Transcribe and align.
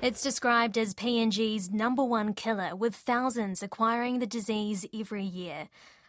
It's 0.00 0.22
described 0.22 0.78
as 0.78 0.94
PNG's 0.94 1.72
number 1.72 2.04
one 2.04 2.32
killer, 2.32 2.76
with 2.76 2.94
thousands 2.94 3.64
acquiring 3.64 4.20
the 4.20 4.28
disease 4.28 4.86
every 4.94 5.24
year. 5.24 5.68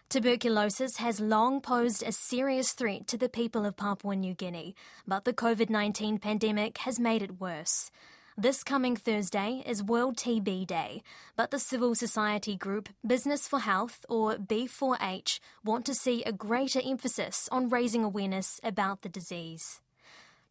Tuberculosis 0.10 0.98
has 0.98 1.20
long 1.20 1.60
posed 1.60 2.04
a 2.04 2.12
serious 2.12 2.74
threat 2.74 3.08
to 3.08 3.18
the 3.18 3.30
people 3.30 3.66
of 3.66 3.78
Papua 3.78 4.16
New 4.16 4.36
Guinea, 4.36 4.76
but 5.08 5.26
the 5.26 5.34
COVID 5.34 5.72
19 5.72 6.20
pandemic 6.20 6.78
has 6.80 7.00
made 7.00 7.24
it 7.24 7.42
worse. 7.42 7.90
This 8.38 8.64
coming 8.64 8.96
Thursday 8.96 9.64
is 9.66 9.82
World 9.82 10.18
TB 10.18 10.68
Day, 10.68 11.02
but 11.36 11.50
the 11.50 11.58
civil 11.58 11.96
society 11.96 12.56
group 12.56 12.90
Business 13.06 13.48
for 13.48 13.58
Health, 13.58 14.06
or 14.08 14.36
B4H, 14.36 15.40
want 15.66 15.84
to 15.88 15.96
see 15.96 16.22
a 16.24 16.32
greater 16.32 16.80
emphasis 16.86 17.50
on 17.52 17.70
raising 17.70 18.04
awareness 18.04 18.60
about 18.64 19.02
the 19.02 19.10
disease. 19.10 19.82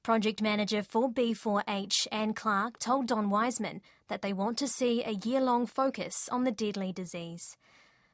Project 0.09 0.41
manager 0.41 0.83
for 0.83 1.13
B4H, 1.13 2.07
Anne 2.11 2.33
Clark, 2.33 2.79
told 2.79 3.09
Don 3.09 3.29
Wiseman 3.29 3.83
that 4.09 4.23
they 4.23 4.33
want 4.33 4.57
to 4.57 4.67
see 4.67 5.05
a 5.05 5.11
year 5.11 5.39
long 5.39 5.67
focus 5.67 6.31
on 6.33 6.45
the 6.45 6.51
deadly 6.51 6.95
disease. 6.95 7.59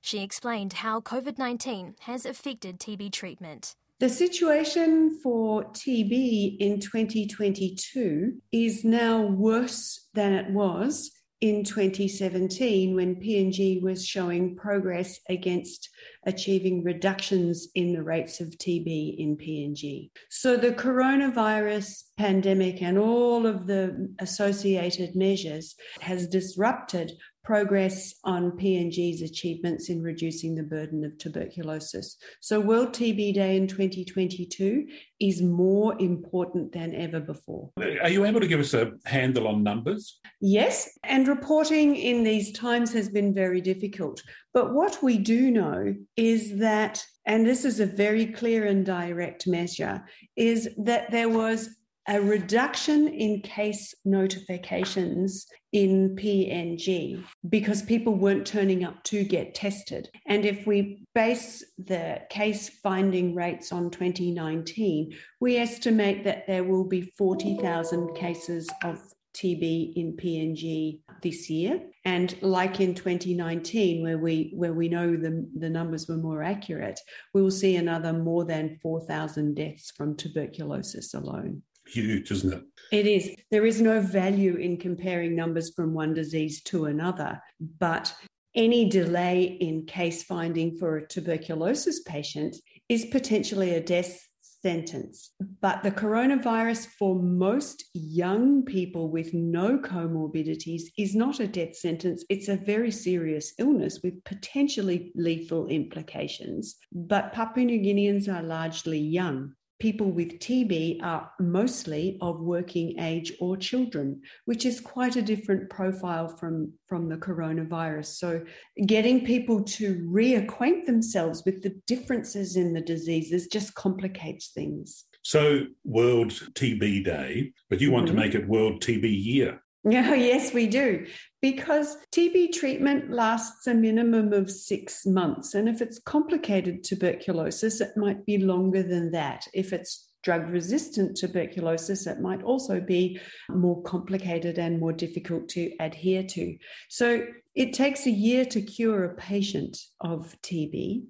She 0.01 0.21
explained 0.21 0.73
how 0.73 1.01
COVID 1.01 1.39
19 1.39 1.95
has 2.01 2.27
affected 2.27 2.81
TB 2.81 3.13
treatment. 3.13 3.77
The 4.01 4.09
situation 4.09 5.21
for 5.23 5.67
TB 5.67 6.57
in 6.59 6.81
2022 6.81 8.43
is 8.51 8.85
now 8.85 9.23
worse 9.23 10.09
than 10.15 10.33
it 10.33 10.51
was 10.51 11.13
in 11.41 11.65
2017 11.65 12.95
when 12.95 13.17
PNG 13.17 13.83
was 13.83 14.07
showing 14.07 14.57
progress 14.57 15.21
against 15.29 15.91
achieving 16.27 16.83
reductions 16.83 17.69
in 17.75 17.93
the 17.93 18.03
rates 18.03 18.41
of 18.41 18.49
TB 18.49 19.19
in 19.19 19.37
PNG. 19.37 20.11
So 20.31 20.57
the 20.57 20.73
coronavirus 20.73 22.05
pandemic 22.17 22.83
and 22.83 22.97
all 22.97 23.47
of 23.47 23.67
the 23.67 24.15
associated 24.21 25.17
measures 25.17 25.75
has 26.01 26.29
disrupted 26.29 27.13
progress 27.45 28.15
on 28.25 28.53
PNG's 28.53 29.23
achievements 29.23 29.91
in 29.91 30.03
reducing 30.03 30.55
the 30.55 30.63
burden 30.63 31.05
of 31.05 31.17
tuberculosis. 31.19 32.17
So, 32.41 32.59
World 32.59 32.95
TB 32.95 33.35
Day 33.35 33.57
in 33.57 33.69
2022 33.69 34.87
is 35.21 35.43
more 35.43 35.95
important 36.01 36.73
than 36.73 36.95
ever 36.95 37.21
before. 37.21 37.71
Are 37.79 38.09
you 38.09 38.25
able 38.25 38.41
to 38.41 38.49
give 38.49 38.61
us 38.61 38.75
a 38.75 38.93
handle 39.05 39.47
on 39.47 39.63
numbers? 39.63 40.21
Yes, 40.41 40.99
and 41.05 41.29
reporting 41.29 41.97
in 41.97 42.25
these 42.25 42.53
times 42.53 42.93
has 42.95 43.09
been 43.09 43.35
very 43.35 43.61
difficult. 43.61 44.23
But 44.55 44.73
what 44.73 45.03
we 45.03 45.19
do 45.19 45.51
know 45.51 45.95
is 46.17 46.59
that, 46.59 47.05
and 47.27 47.47
this 47.47 47.65
is 47.65 47.81
a 47.81 47.87
very 47.87 48.27
clear 48.27 48.67
and 48.67 48.87
direct 48.87 49.47
measure, 49.47 50.03
is 50.37 50.71
that 50.79 51.11
there 51.11 51.29
was 51.29 51.77
a 52.09 52.21
reduction 52.21 53.09
in 53.09 53.41
case 53.41 53.95
notifications 54.05 55.47
in 55.73 56.15
PNG 56.17 57.25
because 57.49 57.83
people 57.83 58.15
weren't 58.15 58.47
turning 58.47 58.85
up 58.85 59.03
to 59.05 59.25
get 59.25 59.55
tested. 59.55 60.09
And 60.27 60.45
if 60.45 60.67
we 60.67 61.05
base 61.15 61.65
the 61.79 62.23
case 62.31 62.69
finding 62.83 63.35
rates 63.35 63.73
on 63.73 63.91
2019, 63.91 65.17
we 65.41 65.57
estimate 65.57 66.25
that 66.25 66.47
there 66.47 66.65
will 66.65 66.85
be 66.85 67.13
40,000 67.17 68.15
cases 68.15 68.69
of 68.85 69.01
TB 69.35 69.95
in 69.97 70.17
PNG 70.17 71.01
this 71.23 71.51
year. 71.51 71.81
And 72.05 72.41
like 72.41 72.81
in 72.81 72.95
2019, 72.95 74.03
where 74.05 74.19
we 74.19 74.53
where 74.55 74.75
we 74.75 74.89
know 74.89 75.17
the, 75.17 75.49
the 75.59 75.71
numbers 75.71 76.07
were 76.07 76.17
more 76.17 76.45
accurate, 76.45 77.01
we 77.33 77.43
will 77.43 77.51
see 77.51 77.75
another 77.75 78.13
more 78.13 78.45
than 78.45 78.79
4,000 78.81 79.55
deaths 79.55 79.91
from 79.97 80.17
tuberculosis 80.17 81.15
alone 81.15 81.63
huge, 81.87 82.31
isn't 82.31 82.53
it? 82.53 82.63
It 82.93 83.07
is. 83.07 83.35
There 83.51 83.67
is 83.67 83.81
no 83.81 84.01
value 84.01 84.57
in 84.57 84.77
comparing 84.77 85.35
numbers 85.35 85.73
from 85.75 85.95
one 85.95 86.15
disease 86.15 86.63
to 86.65 86.87
another, 86.87 87.41
but 87.79 88.15
any 88.55 88.89
delay 88.89 89.43
in 89.61 89.85
case 89.85 90.23
finding 90.23 90.79
for 90.79 90.97
a 90.97 91.07
tuberculosis 91.07 92.03
patient 92.03 92.57
is 92.89 93.07
potentially 93.07 93.75
a 93.75 93.81
death 93.81 94.21
sentence. 94.63 95.33
But 95.61 95.83
the 95.83 95.91
coronavirus 95.91 96.87
for 96.99 97.21
most 97.21 97.85
young 97.93 98.63
people 98.63 99.11
with 99.11 99.35
no 99.35 99.79
comorbidities 99.79 100.85
is 100.97 101.15
not 101.15 101.41
a 101.41 101.47
death 101.47 101.77
sentence. 101.77 102.25
It's 102.31 102.49
a 102.49 102.57
very 102.57 102.91
serious 102.91 103.53
illness 103.59 104.01
with 104.03 104.25
potentially 104.25 105.13
lethal 105.17 105.67
implications. 105.67 106.77
But 106.93 107.33
Papua 107.33 107.67
New 107.67 107.81
Guineans 107.81 108.27
are 108.27 108.43
largely 108.43 108.99
young 108.99 109.53
people 109.81 110.11
with 110.11 110.39
TB 110.39 111.03
are 111.03 111.31
mostly 111.41 112.19
of 112.21 112.41
working 112.41 112.99
age 113.01 113.33
or 113.41 113.57
children, 113.57 114.23
which 114.45 114.65
is 114.65 114.81
quite 114.81 115.17
a 115.17 115.23
different 115.23 115.69
profile 115.71 116.29
from, 116.29 116.73
from 116.87 117.09
the 117.09 117.17
coronavirus. 117.17 118.07
So, 118.07 118.45
getting 118.87 119.25
people 119.25 119.63
to 119.65 119.97
reacquaint 120.11 120.87
themselves 120.87 121.43
with 121.45 121.63
the 121.63 121.81
differences 121.87 122.57
in 122.57 122.73
the 122.73 122.81
diseases 122.81 123.49
just 123.49 123.75
complicates 123.75 124.49
things. 124.49 125.05
So, 125.23 125.67
World 125.85 126.31
TB 126.31 127.05
Day, 127.05 127.53
but 127.71 127.81
you 127.81 127.91
want 127.91 128.07
mm-hmm. 128.07 128.17
to 128.17 128.23
make 128.23 128.35
it 128.35 128.49
World 128.49 128.83
TB 128.83 129.25
Year. 129.25 129.61
Yeah, 129.85 130.15
yes, 130.15 130.53
we 130.53 130.67
do. 130.67 131.07
Because 131.45 131.99
TB 132.11 132.55
treatment 132.55 133.11
lasts 133.11 133.67
a 133.67 133.75
minimum 133.75 134.33
of 134.33 134.51
six 134.51 135.05
months. 135.05 135.53
And 135.53 135.69
if 135.69 135.83
it's 135.83 135.99
complicated 135.99 136.83
tuberculosis, 136.83 137.83
it 137.83 137.95
might 137.99 138.25
be 138.25 138.39
longer 138.39 138.83
than 138.83 139.11
that. 139.11 139.47
If 139.53 139.75
it's 139.75 140.09
drug 140.25 140.49
resistant 140.49 141.17
tuberculosis, 141.17 142.07
it 142.07 142.21
might 142.21 142.43
also 142.43 142.81
be 142.81 143.21
more 143.51 143.83
complicated 143.83 144.59
and 144.59 144.81
more 144.81 144.93
difficult 144.93 145.49
to 145.51 145.71
adhere 145.79 146.23
to. 146.23 146.57
So 146.89 147.27
it 147.55 147.75
takes 147.75 148.07
a 148.07 148.11
year 148.11 148.45
to 148.47 148.63
cure 148.63 149.05
a 149.05 149.15
patient 149.15 149.77
of 150.01 150.35
TB. 150.43 151.05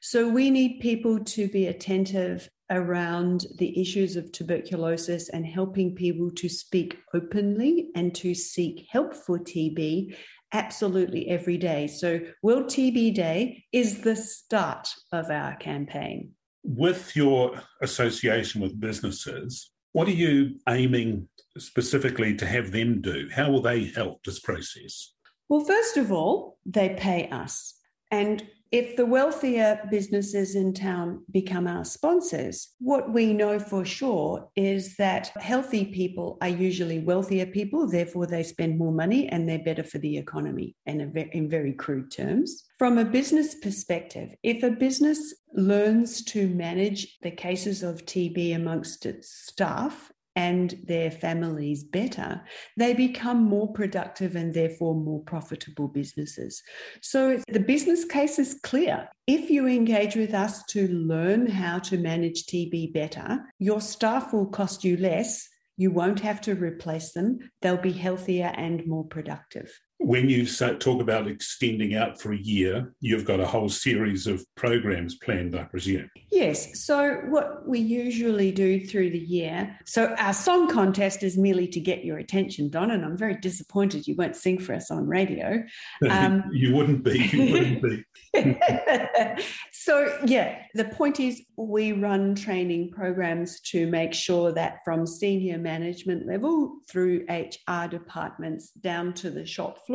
So 0.00 0.28
we 0.28 0.50
need 0.50 0.80
people 0.80 1.22
to 1.24 1.48
be 1.48 1.68
attentive 1.68 2.48
around 2.70 3.46
the 3.58 3.78
issues 3.80 4.16
of 4.16 4.32
tuberculosis 4.32 5.28
and 5.28 5.46
helping 5.46 5.94
people 5.94 6.30
to 6.30 6.48
speak 6.48 6.98
openly 7.12 7.90
and 7.94 8.14
to 8.14 8.34
seek 8.34 8.86
help 8.90 9.14
for 9.14 9.38
TB 9.38 10.16
absolutely 10.52 11.28
every 11.28 11.58
day. 11.58 11.86
So, 11.86 12.20
World 12.42 12.66
TB 12.66 13.14
Day 13.14 13.64
is 13.72 14.00
the 14.00 14.16
start 14.16 14.88
of 15.12 15.30
our 15.30 15.56
campaign. 15.56 16.30
With 16.64 17.14
your 17.14 17.60
association 17.82 18.60
with 18.60 18.80
businesses, 18.80 19.70
what 19.92 20.08
are 20.08 20.12
you 20.12 20.58
aiming 20.68 21.28
specifically 21.58 22.34
to 22.36 22.46
have 22.46 22.72
them 22.72 23.00
do? 23.00 23.28
How 23.32 23.50
will 23.50 23.62
they 23.62 23.84
help 23.84 24.24
this 24.24 24.40
process? 24.40 25.12
Well, 25.48 25.64
first 25.64 25.96
of 25.96 26.10
all, 26.10 26.58
they 26.66 26.96
pay 26.98 27.28
us. 27.28 27.74
And 28.10 28.46
if 28.74 28.96
the 28.96 29.06
wealthier 29.06 29.78
businesses 29.88 30.56
in 30.56 30.74
town 30.74 31.24
become 31.30 31.68
our 31.68 31.84
sponsors, 31.84 32.74
what 32.80 33.12
we 33.12 33.32
know 33.32 33.56
for 33.56 33.84
sure 33.84 34.50
is 34.56 34.96
that 34.96 35.30
healthy 35.36 35.84
people 35.84 36.36
are 36.40 36.48
usually 36.48 36.98
wealthier 36.98 37.46
people, 37.46 37.86
therefore, 37.88 38.26
they 38.26 38.42
spend 38.42 38.76
more 38.76 38.90
money 38.90 39.28
and 39.28 39.48
they're 39.48 39.62
better 39.62 39.84
for 39.84 39.98
the 39.98 40.18
economy, 40.18 40.74
and 40.86 41.00
in 41.00 41.48
very 41.48 41.72
crude 41.72 42.10
terms. 42.10 42.64
From 42.76 42.98
a 42.98 43.04
business 43.04 43.54
perspective, 43.54 44.34
if 44.42 44.64
a 44.64 44.70
business 44.70 45.34
learns 45.52 46.24
to 46.24 46.48
manage 46.48 47.16
the 47.22 47.30
cases 47.30 47.84
of 47.84 48.04
TB 48.06 48.56
amongst 48.56 49.06
its 49.06 49.30
staff 49.30 50.10
and 50.36 50.74
their 50.84 51.10
families 51.10 51.84
better, 51.84 52.42
they 52.76 52.92
become 52.92 53.42
more 53.42 53.72
productive 53.72 54.36
and 54.36 54.52
therefore 54.52 54.94
more 54.94 55.22
profitable 55.22 55.88
businesses. 55.88 56.62
So 57.00 57.40
the 57.48 57.60
business 57.60 58.04
case 58.04 58.38
is 58.38 58.58
clear. 58.62 59.08
If 59.26 59.50
you 59.50 59.66
engage 59.66 60.16
with 60.16 60.34
us 60.34 60.64
to 60.66 60.88
learn 60.88 61.46
how 61.46 61.78
to 61.80 61.98
manage 61.98 62.46
TB 62.46 62.92
better, 62.92 63.44
your 63.58 63.80
staff 63.80 64.32
will 64.32 64.46
cost 64.46 64.84
you 64.84 64.96
less. 64.96 65.48
You 65.76 65.90
won't 65.90 66.20
have 66.20 66.40
to 66.42 66.54
replace 66.54 67.12
them. 67.12 67.38
They'll 67.62 67.76
be 67.76 67.92
healthier 67.92 68.52
and 68.56 68.86
more 68.86 69.04
productive 69.04 69.72
when 70.04 70.28
you 70.28 70.46
talk 70.46 71.00
about 71.00 71.26
extending 71.26 71.94
out 71.94 72.20
for 72.20 72.32
a 72.32 72.38
year, 72.38 72.92
you've 73.00 73.24
got 73.24 73.40
a 73.40 73.46
whole 73.46 73.70
series 73.70 74.26
of 74.26 74.44
programs 74.54 75.14
planned, 75.14 75.56
I 75.56 75.64
presume. 75.64 76.10
Yes. 76.30 76.84
So, 76.84 77.20
what 77.28 77.66
we 77.66 77.78
usually 77.78 78.52
do 78.52 78.84
through 78.84 79.10
the 79.10 79.18
year, 79.18 79.78
so 79.86 80.14
our 80.18 80.34
song 80.34 80.68
contest 80.68 81.22
is 81.22 81.38
merely 81.38 81.66
to 81.68 81.80
get 81.80 82.04
your 82.04 82.18
attention, 82.18 82.68
Don, 82.68 82.90
and 82.90 83.04
I'm 83.04 83.16
very 83.16 83.36
disappointed 83.36 84.06
you 84.06 84.14
won't 84.14 84.36
sing 84.36 84.58
for 84.58 84.74
us 84.74 84.90
on 84.90 85.06
radio. 85.06 85.62
Um, 86.14 86.44
you 86.52 86.74
wouldn't 86.74 87.02
be. 87.02 87.18
You 87.18 87.52
wouldn't 87.52 87.82
be. 87.82 88.04
so, 89.72 90.18
yeah, 90.26 90.58
the 90.74 90.84
point 90.84 91.18
is 91.18 91.42
we 91.56 91.92
run 91.92 92.34
training 92.34 92.90
programs 92.90 93.60
to 93.60 93.86
make 93.86 94.12
sure 94.12 94.52
that 94.52 94.78
from 94.84 95.06
senior 95.06 95.58
management 95.58 96.26
level 96.26 96.78
through 96.88 97.24
HR 97.28 97.86
departments 97.88 98.70
down 98.70 99.14
to 99.14 99.30
the 99.30 99.46
shop 99.46 99.86
floor, 99.86 99.93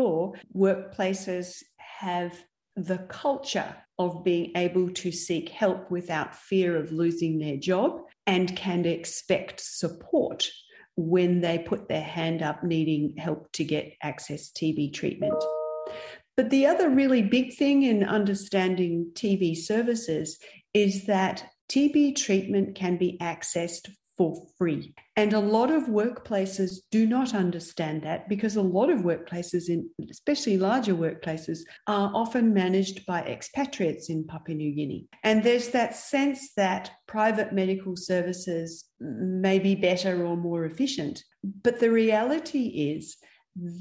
workplaces 0.56 1.64
have 1.78 2.34
the 2.76 3.00
culture 3.10 3.76
of 3.98 4.24
being 4.24 4.52
able 4.56 4.90
to 4.90 5.12
seek 5.12 5.50
help 5.50 5.92
without 5.92 6.34
fear 6.34 6.78
of 6.78 6.92
losing 6.92 7.40
their 7.40 7.58
job 7.58 8.02
and 8.26 8.56
can 8.56 8.86
expect 8.86 9.60
support 9.60 10.48
when 10.96 11.42
they 11.42 11.60
put 11.60 11.88
their 11.88 12.02
hand 12.02 12.42
up 12.42 12.64
needing 12.64 13.16
help 13.18 13.52
to 13.54 13.64
get 13.64 13.94
access 14.02 14.52
TB 14.52 14.94
treatment. 14.94 15.44
But 16.38 16.50
the 16.50 16.66
other 16.66 16.90
really 16.90 17.22
big 17.22 17.54
thing 17.54 17.84
in 17.84 18.04
understanding 18.04 19.12
TB 19.14 19.58
services 19.58 20.38
is 20.74 21.06
that 21.06 21.46
TB 21.70 22.16
treatment 22.16 22.76
can 22.76 22.98
be 22.98 23.18
accessed 23.22 23.90
for 24.20 24.36
free. 24.58 24.94
And 25.16 25.32
a 25.32 25.40
lot 25.40 25.72
of 25.72 25.84
workplaces 25.84 26.80
do 26.92 27.08
not 27.08 27.34
understand 27.34 28.02
that 28.02 28.28
because 28.28 28.58
a 28.58 28.62
lot 28.62 28.90
of 28.90 29.00
workplaces, 29.00 29.70
in, 29.70 29.90
especially 30.12 30.58
larger 30.58 30.94
workplaces, 30.94 31.60
are 31.88 32.12
often 32.14 32.54
managed 32.54 33.06
by 33.06 33.22
expatriates 33.22 34.10
in 34.10 34.28
Papua 34.28 34.58
New 34.58 34.76
Guinea. 34.76 35.08
And 35.24 35.42
there's 35.42 35.70
that 35.70 35.96
sense 35.96 36.52
that 36.58 36.92
private 37.08 37.54
medical 37.54 37.96
services 37.96 38.90
may 39.00 39.58
be 39.58 39.74
better 39.74 40.26
or 40.26 40.36
more 40.36 40.66
efficient. 40.66 41.24
But 41.64 41.80
the 41.80 41.90
reality 41.90 42.94
is 42.94 43.16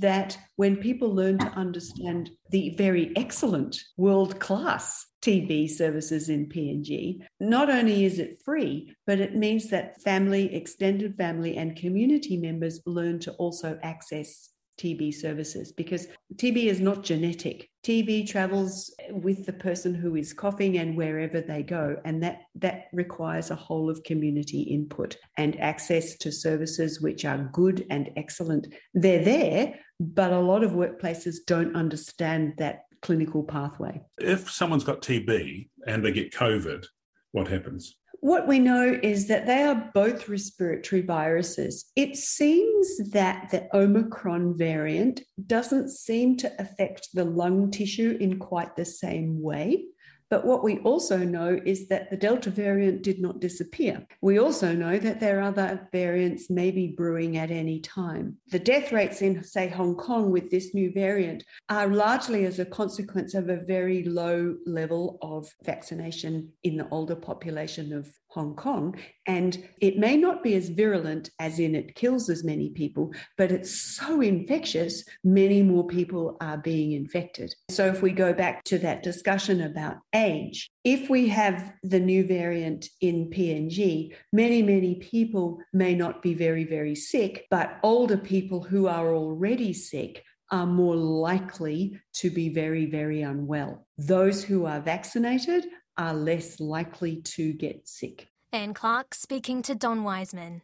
that 0.00 0.36
when 0.56 0.76
people 0.76 1.14
learn 1.14 1.38
to 1.38 1.46
understand 1.52 2.30
the 2.50 2.70
very 2.70 3.12
excellent 3.16 3.80
world 3.96 4.38
class 4.40 5.06
TB 5.22 5.70
services 5.70 6.28
in 6.28 6.48
PNG, 6.48 7.20
not 7.40 7.70
only 7.70 8.04
is 8.04 8.18
it 8.18 8.40
free, 8.44 8.94
but 9.06 9.20
it 9.20 9.34
means 9.34 9.70
that 9.70 10.00
family, 10.02 10.54
extended 10.54 11.16
family, 11.16 11.56
and 11.56 11.76
community 11.76 12.36
members 12.36 12.80
learn 12.86 13.18
to 13.20 13.32
also 13.32 13.78
access 13.82 14.50
TB 14.78 15.14
services 15.14 15.72
because 15.72 16.06
TB 16.36 16.66
is 16.66 16.80
not 16.80 17.02
genetic. 17.02 17.68
TB 17.84 18.28
travels 18.28 18.94
with 19.10 19.46
the 19.46 19.52
person 19.52 19.94
who 19.94 20.16
is 20.16 20.32
coughing 20.32 20.78
and 20.78 20.96
wherever 20.96 21.40
they 21.40 21.62
go. 21.62 21.96
And 22.04 22.22
that, 22.22 22.42
that 22.56 22.84
requires 22.92 23.50
a 23.50 23.56
whole 23.56 23.90
of 23.90 24.02
community 24.04 24.62
input 24.62 25.16
and 25.36 25.58
access 25.60 26.16
to 26.18 26.32
services 26.32 27.00
which 27.00 27.24
are 27.24 27.50
good 27.52 27.86
and 27.90 28.10
excellent. 28.16 28.68
They're 28.94 29.24
there, 29.24 29.74
but 30.00 30.32
a 30.32 30.40
lot 30.40 30.62
of 30.62 30.72
workplaces 30.72 31.36
don't 31.46 31.74
understand 31.74 32.54
that 32.58 32.82
clinical 33.02 33.42
pathway. 33.42 34.00
If 34.18 34.50
someone's 34.50 34.84
got 34.84 35.02
TB 35.02 35.68
and 35.86 36.04
they 36.04 36.12
get 36.12 36.32
COVID, 36.32 36.84
what 37.32 37.48
happens? 37.48 37.96
What 38.20 38.48
we 38.48 38.58
know 38.58 38.98
is 39.00 39.28
that 39.28 39.46
they 39.46 39.62
are 39.62 39.90
both 39.94 40.28
respiratory 40.28 41.02
viruses. 41.02 41.84
It 41.94 42.16
seems 42.16 43.10
that 43.12 43.50
the 43.50 43.68
Omicron 43.76 44.58
variant 44.58 45.20
doesn't 45.46 45.90
seem 45.90 46.36
to 46.38 46.52
affect 46.58 47.10
the 47.14 47.24
lung 47.24 47.70
tissue 47.70 48.16
in 48.20 48.38
quite 48.38 48.74
the 48.74 48.84
same 48.84 49.40
way. 49.40 49.84
But 50.30 50.44
what 50.44 50.62
we 50.62 50.78
also 50.80 51.18
know 51.18 51.58
is 51.64 51.88
that 51.88 52.10
the 52.10 52.16
Delta 52.16 52.50
variant 52.50 53.02
did 53.02 53.20
not 53.20 53.40
disappear. 53.40 54.06
We 54.20 54.38
also 54.38 54.74
know 54.74 54.98
that 54.98 55.20
there 55.20 55.38
are 55.38 55.48
other 55.48 55.88
variants 55.90 56.50
maybe 56.50 56.88
brewing 56.96 57.38
at 57.38 57.50
any 57.50 57.80
time. 57.80 58.36
The 58.48 58.58
death 58.58 58.92
rates 58.92 59.22
in, 59.22 59.42
say, 59.42 59.68
Hong 59.68 59.94
Kong 59.94 60.30
with 60.30 60.50
this 60.50 60.74
new 60.74 60.92
variant 60.92 61.44
are 61.70 61.88
largely 61.88 62.44
as 62.44 62.58
a 62.58 62.66
consequence 62.66 63.34
of 63.34 63.48
a 63.48 63.64
very 63.64 64.04
low 64.04 64.56
level 64.66 65.18
of 65.22 65.48
vaccination 65.64 66.52
in 66.62 66.76
the 66.76 66.88
older 66.90 67.16
population 67.16 67.92
of 67.92 68.08
Hong 68.28 68.54
Kong. 68.54 68.94
And 69.26 69.68
it 69.80 69.98
may 69.98 70.16
not 70.16 70.42
be 70.42 70.54
as 70.54 70.68
virulent 70.68 71.30
as 71.38 71.58
in 71.58 71.74
it 71.74 71.94
kills 71.94 72.28
as 72.28 72.44
many 72.44 72.70
people, 72.70 73.12
but 73.36 73.50
it's 73.50 73.70
so 73.70 74.20
infectious, 74.20 75.02
many 75.24 75.62
more 75.62 75.86
people 75.86 76.36
are 76.40 76.58
being 76.58 76.92
infected. 76.92 77.54
So 77.70 77.86
if 77.86 78.02
we 78.02 78.12
go 78.12 78.32
back 78.32 78.64
to 78.64 78.78
that 78.78 79.02
discussion 79.02 79.62
about 79.62 79.96
age, 80.14 80.70
if 80.84 81.08
we 81.10 81.28
have 81.28 81.72
the 81.82 82.00
new 82.00 82.26
variant 82.26 82.86
in 83.00 83.30
PNG, 83.30 84.14
many, 84.32 84.62
many 84.62 84.96
people 84.96 85.58
may 85.72 85.94
not 85.94 86.22
be 86.22 86.34
very, 86.34 86.64
very 86.64 86.94
sick, 86.94 87.46
but 87.50 87.78
older 87.82 88.18
people 88.18 88.62
who 88.62 88.86
are 88.86 89.14
already 89.14 89.72
sick 89.72 90.22
are 90.50 90.66
more 90.66 90.96
likely 90.96 92.00
to 92.14 92.30
be 92.30 92.48
very, 92.48 92.86
very 92.86 93.22
unwell. 93.22 93.86
Those 93.98 94.42
who 94.42 94.64
are 94.64 94.80
vaccinated 94.80 95.66
are 95.98 96.14
less 96.14 96.60
likely 96.60 97.16
to 97.22 97.52
get 97.52 97.86
sick. 97.86 98.28
Anne 98.52 98.72
Clark 98.72 99.14
speaking 99.14 99.60
to 99.62 99.74
Don 99.74 100.04
Wiseman. 100.04 100.62